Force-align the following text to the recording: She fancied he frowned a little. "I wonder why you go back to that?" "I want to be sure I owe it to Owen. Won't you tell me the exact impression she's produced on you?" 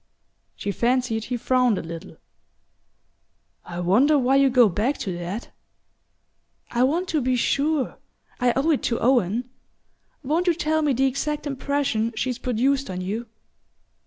She 0.55 0.71
fancied 0.71 1.25
he 1.25 1.37
frowned 1.37 1.77
a 1.77 1.83
little. 1.83 2.17
"I 3.63 3.79
wonder 3.81 4.17
why 4.17 4.37
you 4.37 4.49
go 4.49 4.67
back 4.67 4.97
to 4.97 5.15
that?" 5.19 5.51
"I 6.71 6.81
want 6.81 7.07
to 7.09 7.21
be 7.21 7.35
sure 7.35 7.97
I 8.39 8.51
owe 8.55 8.71
it 8.71 8.81
to 8.89 8.99
Owen. 8.99 9.47
Won't 10.23 10.47
you 10.47 10.55
tell 10.55 10.81
me 10.81 10.93
the 10.93 11.05
exact 11.05 11.45
impression 11.45 12.13
she's 12.15 12.39
produced 12.39 12.89
on 12.89 13.01
you?" 13.01 13.27